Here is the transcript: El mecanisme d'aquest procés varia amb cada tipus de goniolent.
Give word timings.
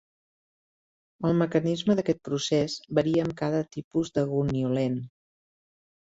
El 1.29 1.35
mecanisme 1.41 1.97
d'aquest 1.99 2.21
procés 2.29 2.79
varia 3.01 3.27
amb 3.27 3.37
cada 3.43 3.61
tipus 3.77 4.13
de 4.19 4.27
goniolent. 4.35 4.99